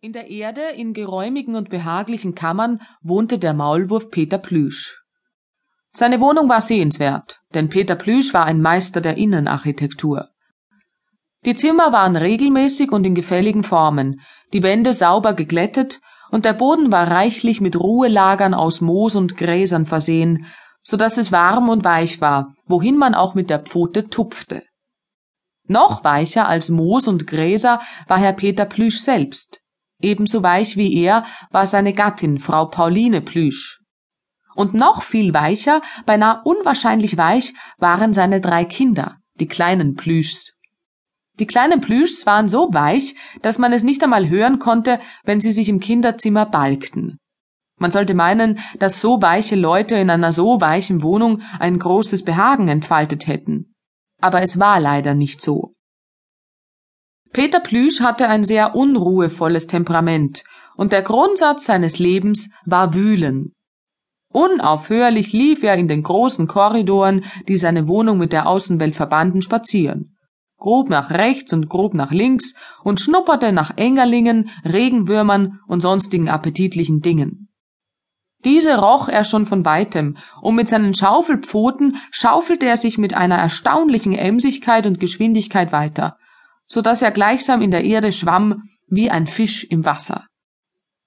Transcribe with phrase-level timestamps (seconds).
[0.00, 5.02] In der Erde, in geräumigen und behaglichen Kammern, wohnte der Maulwurf Peter Plüsch.
[5.90, 10.28] Seine Wohnung war sehenswert, denn Peter Plüsch war ein Meister der Innenarchitektur.
[11.44, 14.20] Die Zimmer waren regelmäßig und in gefälligen Formen,
[14.52, 15.98] die Wände sauber geglättet
[16.30, 20.46] und der Boden war reichlich mit Ruhelagern aus Moos und Gräsern versehen,
[20.84, 24.62] so dass es warm und weich war, wohin man auch mit der Pfote tupfte.
[25.66, 29.60] Noch weicher als Moos und Gräser war Herr Peter Plüsch selbst.
[30.00, 33.80] Ebenso weich wie er war seine Gattin, Frau Pauline Plüsch.
[34.54, 40.56] Und noch viel weicher, beinahe unwahrscheinlich weich, waren seine drei Kinder, die kleinen Plüschs.
[41.38, 45.52] Die kleinen Plüschs waren so weich, dass man es nicht einmal hören konnte, wenn sie
[45.52, 47.18] sich im Kinderzimmer balgten.
[47.78, 52.66] Man sollte meinen, dass so weiche Leute in einer so weichen Wohnung ein großes Behagen
[52.66, 53.74] entfaltet hätten.
[54.20, 55.74] Aber es war leider nicht so.
[57.32, 60.44] Peter Plüsch hatte ein sehr unruhevolles Temperament,
[60.76, 63.52] und der Grundsatz seines Lebens war Wühlen.
[64.30, 70.16] Unaufhörlich lief er in den großen Korridoren, die seine Wohnung mit der Außenwelt verbanden, spazieren.
[70.58, 77.00] Grob nach rechts und grob nach links und schnupperte nach Engerlingen, Regenwürmern und sonstigen appetitlichen
[77.00, 77.48] Dingen.
[78.44, 83.36] Diese roch er schon von weitem, und mit seinen Schaufelpfoten schaufelte er sich mit einer
[83.36, 86.16] erstaunlichen Emsigkeit und Geschwindigkeit weiter,
[86.68, 90.26] so dass er gleichsam in der Erde schwamm wie ein Fisch im Wasser.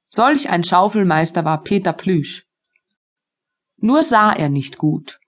[0.10, 2.44] Solch ein Schaufelmeister war Peter Plüsch.
[3.78, 5.20] Nur sah er nicht gut.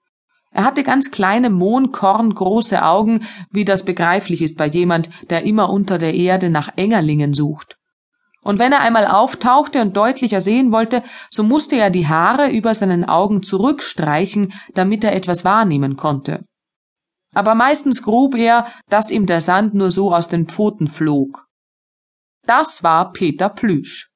[0.52, 5.98] Er hatte ganz kleine mohnkorngroße Augen, wie das begreiflich ist bei jemand, der immer unter
[5.98, 7.78] der Erde nach Engerlingen sucht.
[8.42, 12.76] Und wenn er einmal auftauchte und deutlicher sehen wollte, so musste er die Haare über
[12.76, 16.42] seinen Augen zurückstreichen, damit er etwas wahrnehmen konnte
[17.34, 21.48] aber meistens grub er, dass ihm der Sand nur so aus den Pfoten flog.
[22.46, 24.10] Das war Peter Plüsch.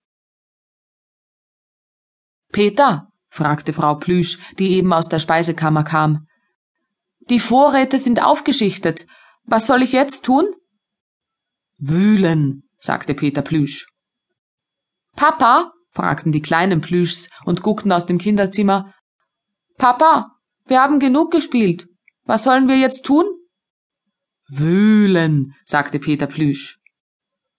[2.51, 6.27] Peter, fragte Frau Plüsch, die eben aus der Speisekammer kam.
[7.29, 9.05] Die Vorräte sind aufgeschichtet.
[9.43, 10.45] Was soll ich jetzt tun?
[11.77, 13.87] Wühlen, sagte Peter Plüsch.
[15.15, 18.93] Papa, fragten die kleinen Plüschs und guckten aus dem Kinderzimmer.
[19.77, 20.31] Papa,
[20.65, 21.87] wir haben genug gespielt.
[22.27, 23.23] Was sollen wir jetzt tun?
[24.49, 26.77] Wühlen, sagte Peter Plüsch.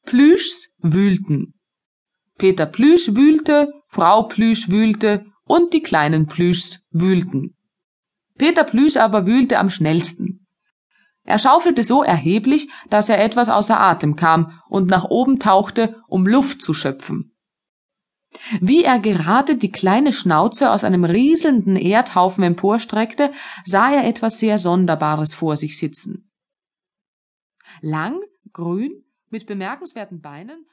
[0.04, 1.54] Plüschs wühlten.
[2.36, 7.56] Peter Plüsch wühlte, Frau Plüsch wühlte und die kleinen Plüschs wühlten.
[8.36, 10.46] Peter Plüsch aber wühlte am schnellsten.
[11.24, 16.26] Er schaufelte so erheblich, dass er etwas außer Atem kam und nach oben tauchte, um
[16.26, 17.34] Luft zu schöpfen.
[18.60, 23.32] Wie er gerade die kleine Schnauze aus einem rieselnden Erdhaufen emporstreckte,
[23.64, 26.30] sah er etwas sehr Sonderbares vor sich sitzen.
[27.80, 28.20] Lang,
[28.52, 30.66] grün, mit bemerkenswerten Beinen